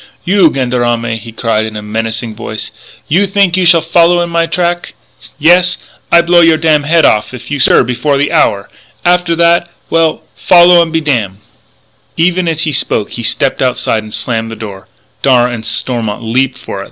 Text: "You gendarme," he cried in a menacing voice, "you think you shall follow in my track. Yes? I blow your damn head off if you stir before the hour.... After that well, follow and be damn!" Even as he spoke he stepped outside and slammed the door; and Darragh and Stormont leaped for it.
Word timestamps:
"You 0.25 0.49
gendarme," 0.51 1.19
he 1.19 1.31
cried 1.31 1.63
in 1.63 1.77
a 1.77 1.83
menacing 1.83 2.33
voice, 2.33 2.71
"you 3.07 3.27
think 3.27 3.55
you 3.55 3.65
shall 3.67 3.81
follow 3.83 4.23
in 4.23 4.31
my 4.31 4.47
track. 4.47 4.95
Yes? 5.37 5.77
I 6.11 6.23
blow 6.23 6.41
your 6.41 6.57
damn 6.57 6.85
head 6.85 7.05
off 7.05 7.35
if 7.35 7.51
you 7.51 7.59
stir 7.59 7.83
before 7.83 8.17
the 8.17 8.31
hour.... 8.31 8.67
After 9.05 9.35
that 9.35 9.69
well, 9.91 10.23
follow 10.35 10.81
and 10.81 10.91
be 10.91 11.01
damn!" 11.01 11.37
Even 12.17 12.47
as 12.47 12.63
he 12.63 12.71
spoke 12.71 13.11
he 13.11 13.21
stepped 13.21 13.61
outside 13.61 14.01
and 14.01 14.11
slammed 14.11 14.49
the 14.49 14.55
door; 14.55 14.87
and 15.21 15.21
Darragh 15.21 15.53
and 15.53 15.63
Stormont 15.67 16.23
leaped 16.23 16.57
for 16.57 16.79
it. 16.79 16.79